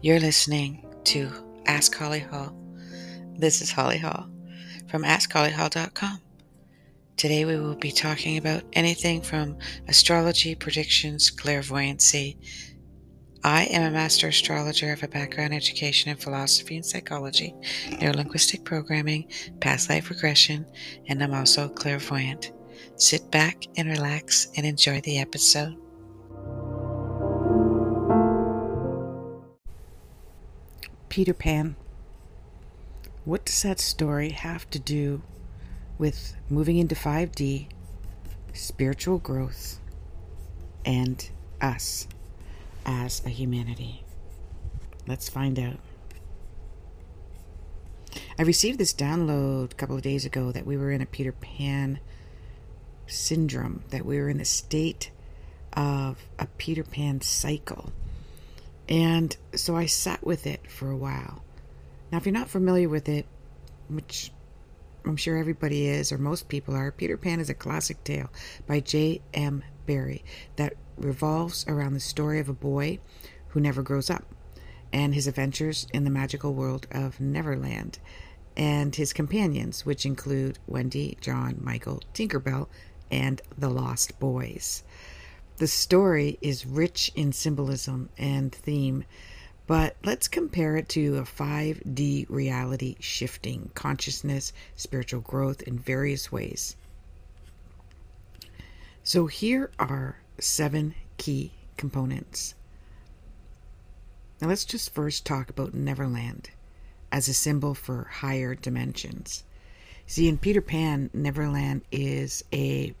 [0.00, 1.28] You're listening to
[1.66, 2.54] Ask Holly Hall.
[3.36, 4.28] This is Holly Hall
[4.88, 6.20] from AskHollyHall.com.
[7.16, 9.58] Today we will be talking about anything from
[9.88, 12.38] astrology, predictions, clairvoyancy.
[13.42, 17.52] I am a master astrologer of a background education in philosophy and psychology,
[17.90, 19.28] neurolinguistic programming,
[19.58, 20.64] past life regression,
[21.08, 22.52] and I'm also clairvoyant.
[22.94, 25.76] Sit back and relax and enjoy the episode.
[31.08, 31.76] Peter Pan.
[33.24, 35.22] What does that story have to do
[35.98, 37.68] with moving into 5D,
[38.52, 39.80] spiritual growth,
[40.84, 41.28] and
[41.60, 42.08] us
[42.86, 44.04] as a humanity?
[45.06, 45.78] Let's find out.
[48.38, 51.32] I received this download a couple of days ago that we were in a Peter
[51.32, 51.98] Pan
[53.06, 55.10] syndrome, that we were in a state
[55.72, 57.92] of a Peter Pan cycle.
[58.88, 61.42] And so I sat with it for a while.
[62.10, 63.26] Now, if you're not familiar with it,
[63.88, 64.32] which
[65.04, 68.30] I'm sure everybody is, or most people are, Peter Pan is a classic tale
[68.66, 69.62] by J.M.
[69.86, 70.24] Barrie
[70.56, 72.98] that revolves around the story of a boy
[73.48, 74.24] who never grows up
[74.92, 77.98] and his adventures in the magical world of Neverland
[78.56, 82.68] and his companions, which include Wendy, John, Michael, Tinkerbell,
[83.10, 84.82] and the Lost Boys.
[85.58, 89.02] The story is rich in symbolism and theme,
[89.66, 96.76] but let's compare it to a 5D reality shifting consciousness, spiritual growth in various ways.
[99.02, 102.54] So here are seven key components.
[104.40, 106.50] Now let's just first talk about Neverland
[107.10, 109.42] as a symbol for higher dimensions.
[110.06, 112.94] See, in Peter Pan, Neverland is a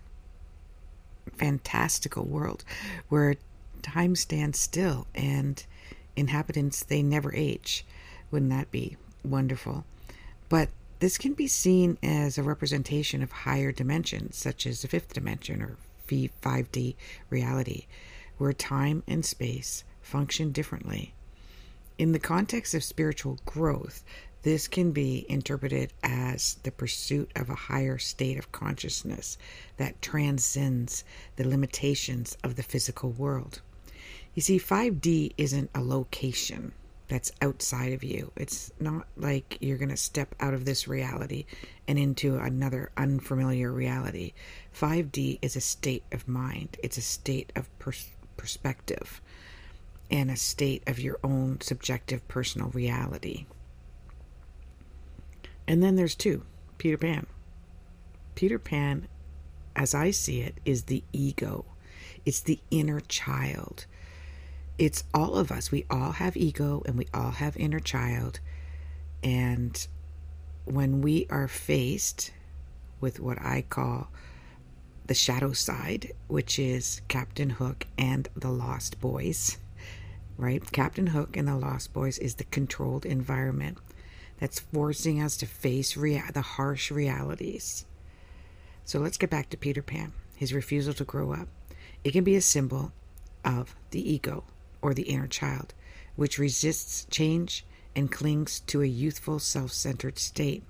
[1.30, 2.64] fantastical world
[3.08, 3.36] where
[3.82, 5.64] time stands still and
[6.16, 7.84] inhabitants they never age.
[8.30, 9.84] Wouldn't that be wonderful?
[10.48, 10.68] But
[10.98, 15.62] this can be seen as a representation of higher dimensions, such as the fifth dimension
[15.62, 15.76] or
[16.08, 16.96] 5D
[17.30, 17.86] reality,
[18.38, 21.12] where time and space function differently.
[21.98, 24.04] In the context of spiritual growth,
[24.42, 29.36] this can be interpreted as the pursuit of a higher state of consciousness
[29.76, 31.04] that transcends
[31.36, 33.60] the limitations of the physical world.
[34.34, 36.72] You see, 5D isn't a location
[37.08, 38.30] that's outside of you.
[38.36, 41.46] It's not like you're going to step out of this reality
[41.88, 44.34] and into another unfamiliar reality.
[44.78, 49.20] 5D is a state of mind, it's a state of pers- perspective
[50.10, 53.46] and a state of your own subjective personal reality.
[55.68, 56.44] And then there's two
[56.78, 57.26] Peter Pan.
[58.34, 59.06] Peter Pan,
[59.76, 61.66] as I see it, is the ego,
[62.24, 63.84] it's the inner child.
[64.78, 65.70] It's all of us.
[65.70, 68.40] We all have ego and we all have inner child.
[69.22, 69.86] And
[70.64, 72.32] when we are faced
[73.00, 74.08] with what I call
[75.06, 79.58] the shadow side, which is Captain Hook and the Lost Boys,
[80.38, 80.62] right?
[80.72, 83.78] Captain Hook and the Lost Boys is the controlled environment
[84.38, 87.84] that's forcing us to face rea- the harsh realities.
[88.84, 91.48] So let's get back to Peter Pan, his refusal to grow up.
[92.04, 92.92] It can be a symbol
[93.44, 94.44] of the ego
[94.80, 95.74] or the inner child,
[96.16, 100.62] which resists change and clings to a youthful, self centered state.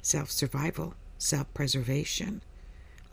[0.00, 2.42] Self survival, self preservation.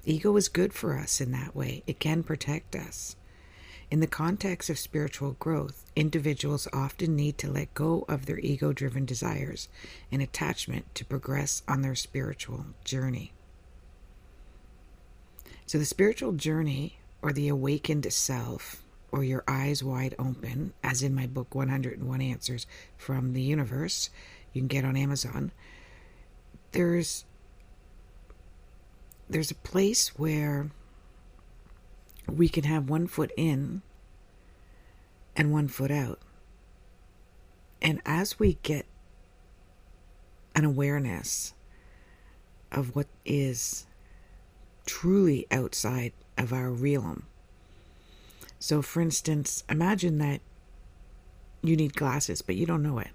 [0.05, 3.15] Ego is good for us in that way, it can protect us.
[3.93, 8.73] In the context of spiritual growth, individuals often need to let go of their ego
[8.73, 9.69] driven desires
[10.11, 13.33] and attachment to progress on their spiritual journey.
[15.67, 18.81] So, the spiritual journey, or the awakened self,
[19.11, 22.65] or your eyes wide open, as in my book 101 Answers
[22.97, 24.09] from the Universe,
[24.53, 25.51] you can get on Amazon.
[26.71, 27.25] There's
[29.29, 30.71] there's a place where
[32.27, 33.81] we can have one foot in
[35.35, 36.19] and one foot out.
[37.81, 38.85] And as we get
[40.55, 41.53] an awareness
[42.71, 43.85] of what is
[44.85, 47.23] truly outside of our realm.
[48.59, 50.41] So, for instance, imagine that
[51.61, 53.09] you need glasses, but you don't know it.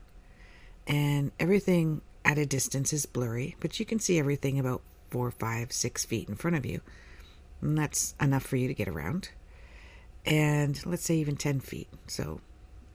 [0.87, 5.73] And everything at a distance is blurry, but you can see everything about four, five,
[5.73, 6.81] six feet in front of you.
[7.61, 9.31] And that's enough for you to get around.
[10.25, 11.89] And let's say even 10 feet.
[12.07, 12.41] So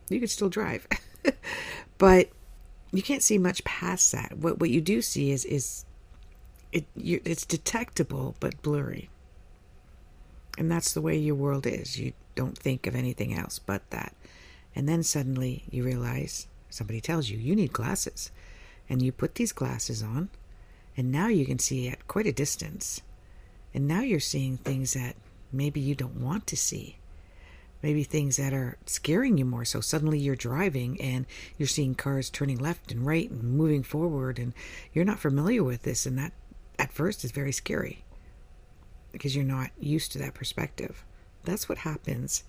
[0.09, 0.87] you could still drive.
[1.97, 2.29] but
[2.91, 4.37] you can't see much past that.
[4.37, 5.85] What what you do see is is
[6.71, 9.09] it you, it's detectable but blurry.
[10.57, 11.99] And that's the way your world is.
[11.99, 14.15] You don't think of anything else but that.
[14.75, 18.31] And then suddenly you realize somebody tells you you need glasses.
[18.89, 20.29] And you put these glasses on,
[20.97, 23.01] and now you can see at quite a distance.
[23.73, 25.15] And now you're seeing things that
[25.51, 26.97] maybe you don't want to see.
[27.81, 29.65] Maybe things that are scaring you more.
[29.65, 31.25] So suddenly you're driving and
[31.57, 34.53] you're seeing cars turning left and right and moving forward, and
[34.93, 36.05] you're not familiar with this.
[36.05, 36.31] And that
[36.79, 38.03] at first is very scary
[39.11, 41.03] because you're not used to that perspective.
[41.43, 42.43] That's what happens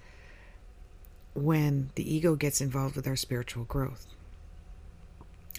[1.35, 4.07] when the ego gets involved with our spiritual growth.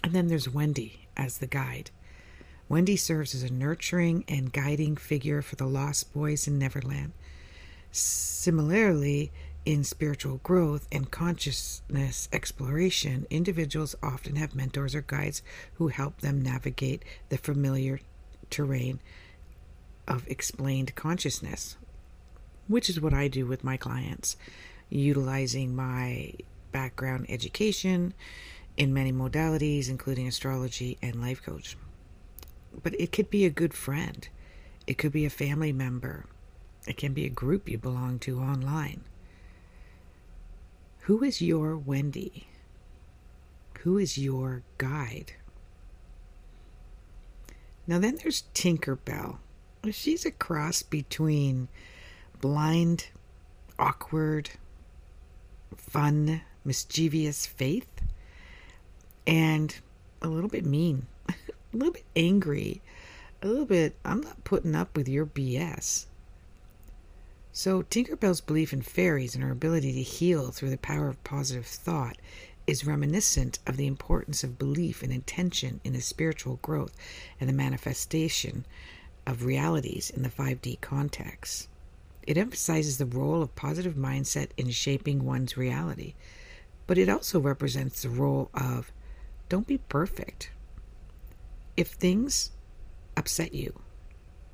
[0.02, 1.90] And then there's Wendy as the guide.
[2.68, 7.12] Wendy serves as a nurturing and guiding figure for the lost boys in Neverland.
[7.92, 9.30] Similarly,
[9.64, 15.42] in spiritual growth and consciousness exploration, individuals often have mentors or guides
[15.74, 18.00] who help them navigate the familiar
[18.50, 19.00] terrain
[20.08, 21.76] of explained consciousness,
[22.66, 24.36] which is what I do with my clients,
[24.88, 26.32] utilizing my
[26.72, 28.12] background education
[28.76, 31.76] in many modalities, including astrology and life coach.
[32.82, 34.28] But it could be a good friend,
[34.86, 36.26] it could be a family member,
[36.86, 39.04] it can be a group you belong to online.
[41.00, 42.48] Who is your Wendy?
[43.80, 45.32] Who is your guide?
[47.86, 49.38] Now, then there's Tinkerbell.
[49.92, 51.68] She's a cross between
[52.40, 53.08] blind,
[53.78, 54.50] awkward,
[55.76, 57.88] fun, mischievous faith
[59.26, 59.76] and
[60.22, 61.06] a little bit mean,
[61.76, 62.80] a little bit angry,
[63.42, 66.06] a little bit, I'm not putting up with your BS.
[67.52, 71.66] So, Tinkerbell's belief in fairies and her ability to heal through the power of positive
[71.66, 72.16] thought
[72.66, 76.96] is reminiscent of the importance of belief and intention in a spiritual growth
[77.38, 78.64] and the manifestation
[79.26, 81.68] of realities in the 5D context.
[82.26, 86.14] It emphasizes the role of positive mindset in shaping one's reality,
[86.86, 88.90] but it also represents the role of
[89.50, 90.50] don't be perfect.
[91.76, 92.50] If things
[93.16, 93.80] upset you,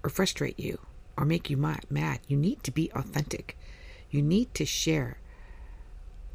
[0.03, 0.79] or frustrate you,
[1.17, 3.57] or make you mad, you need to be authentic.
[4.11, 5.19] You need to share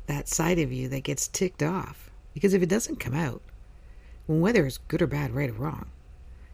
[0.08, 2.10] that side of you that gets ticked off.
[2.34, 3.42] Because if it doesn't come out,
[4.28, 5.88] whether it's good or bad, right or wrong,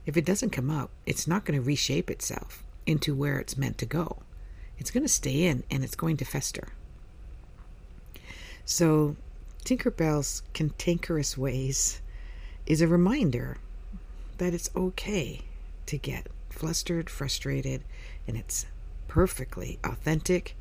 [0.05, 3.77] if it doesn't come out, it's not going to reshape itself into where it's meant
[3.79, 4.23] to go.
[4.77, 6.69] It's going to stay in and it's going to fester.
[8.65, 9.15] So,
[9.63, 12.01] Tinkerbell's cantankerous ways
[12.65, 13.57] is a reminder
[14.37, 15.41] that it's okay
[15.85, 17.83] to get flustered, frustrated,
[18.27, 18.65] and it's
[19.07, 20.55] perfectly authentic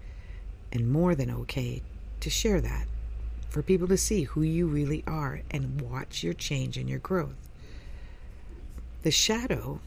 [0.72, 1.82] and more than okay
[2.20, 2.86] to share that
[3.48, 7.50] for people to see who you really are and watch your change and your growth.
[9.02, 9.80] The shadow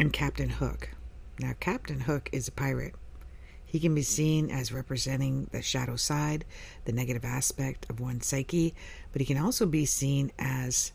[0.00, 0.90] and Captain Hook.
[1.38, 2.94] Now, Captain Hook is a pirate.
[3.64, 6.44] He can be seen as representing the shadow side,
[6.84, 8.74] the negative aspect of one's psyche,
[9.12, 10.92] but he can also be seen as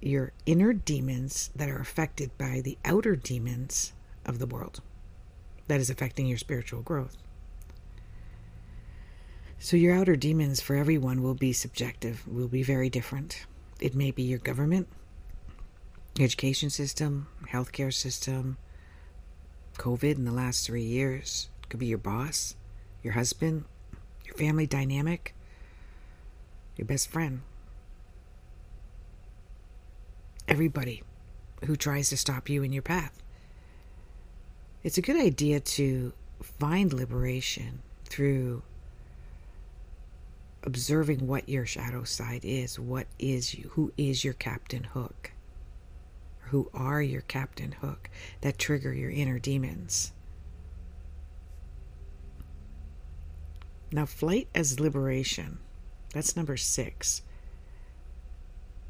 [0.00, 3.92] your inner demons that are affected by the outer demons
[4.24, 4.80] of the world
[5.68, 7.16] that is affecting your spiritual growth.
[9.58, 13.46] So, your outer demons for everyone will be subjective, will be very different.
[13.80, 14.86] It may be your government,
[16.20, 18.58] education system, healthcare system,
[19.78, 21.48] COVID in the last three years.
[21.62, 22.54] It could be your boss,
[23.02, 23.64] your husband,
[24.24, 25.34] your family dynamic,
[26.76, 27.40] your best friend.
[30.48, 31.02] Everybody
[31.64, 33.22] who tries to stop you in your path.
[34.82, 36.12] It's a good idea to
[36.42, 38.62] find liberation through
[40.62, 42.78] observing what your shadow side is.
[42.78, 43.70] What is you?
[43.72, 45.32] Who is your Captain Hook?
[46.50, 48.08] Who are your Captain Hook
[48.42, 50.12] that trigger your inner demons?
[53.90, 55.58] Now, flight as liberation.
[56.12, 57.22] That's number six.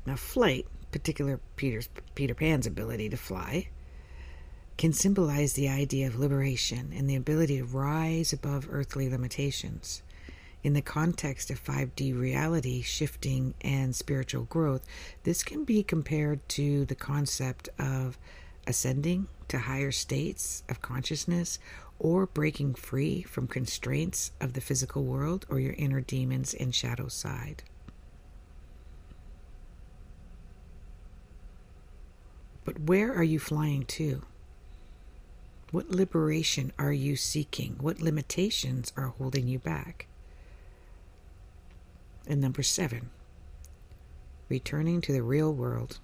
[0.06, 3.68] Now, flight, particular Peter's, Peter Pan's ability to fly,
[4.76, 10.02] can symbolize the idea of liberation and the ability to rise above earthly limitations
[10.66, 14.84] in the context of 5D reality shifting and spiritual growth,
[15.22, 18.18] this can be compared to the concept of
[18.66, 21.60] ascending to higher states of consciousness
[22.00, 27.06] or breaking free from constraints of the physical world or your inner demons and shadow
[27.06, 27.62] side.
[32.66, 34.22] But where are you flying to?
[35.70, 37.76] What liberation are you seeking?
[37.80, 40.08] What limitations are holding you back?
[42.26, 43.10] And number seven,
[44.48, 46.00] returning to the real world.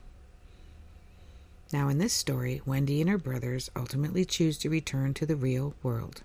[1.73, 5.75] Now, in this story, Wendy and her brothers ultimately choose to return to the real
[5.83, 6.23] world.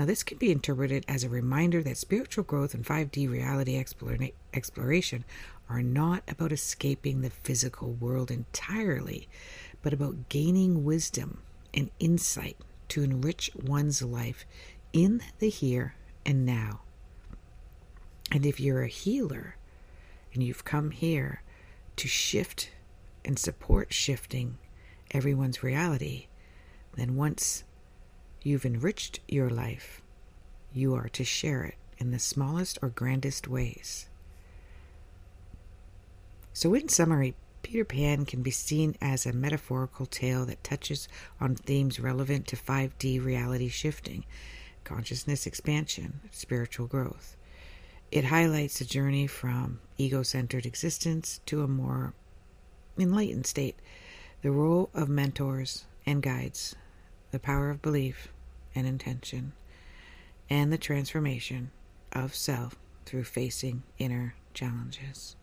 [0.00, 3.76] Now, this can be interpreted as a reminder that spiritual growth and 5D reality
[4.54, 5.26] exploration
[5.68, 9.28] are not about escaping the physical world entirely,
[9.82, 11.42] but about gaining wisdom
[11.74, 12.56] and insight
[12.88, 14.46] to enrich one's life
[14.94, 16.80] in the here and now.
[18.32, 19.56] And if you're a healer
[20.32, 21.42] and you've come here
[21.96, 22.70] to shift
[23.22, 24.56] and support shifting
[25.10, 26.28] everyone's reality,
[26.96, 27.64] then once
[28.42, 30.02] you've enriched your life,
[30.72, 34.08] you are to share it in the smallest or grandest ways.
[36.52, 41.08] So, in summary, Peter Pan can be seen as a metaphorical tale that touches
[41.40, 44.24] on themes relevant to 5D reality shifting,
[44.82, 47.36] consciousness expansion, spiritual growth.
[48.10, 52.14] It highlights a journey from ego centered existence to a more
[52.98, 53.76] enlightened state,
[54.42, 56.74] the role of mentors and guides,
[57.30, 58.28] the power of belief
[58.74, 59.52] and intention,
[60.48, 61.70] and the transformation
[62.12, 65.36] of self through facing inner challenges.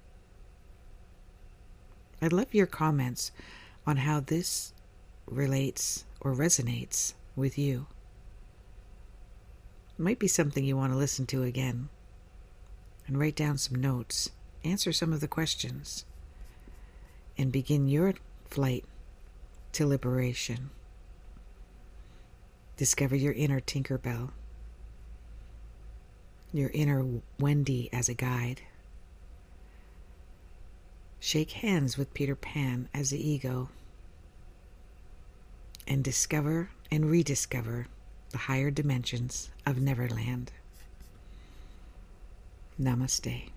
[2.21, 3.31] I'd love your comments
[3.85, 4.73] on how this
[5.27, 7.87] relates or resonates with you.
[9.97, 11.89] It might be something you want to listen to again
[13.05, 14.31] and write down some notes,
[14.63, 16.05] answer some of the questions,
[17.37, 18.13] and begin your
[18.49, 18.83] flight
[19.73, 20.71] to liberation.
[22.77, 24.29] Discover your inner Tinkerbell,
[26.53, 28.61] your inner Wendy as a guide.
[31.19, 33.69] Shake hands with Peter Pan as the ego
[35.87, 37.87] and discover and rediscover
[38.29, 40.51] the higher dimensions of Neverland.
[42.79, 43.49] Namaste.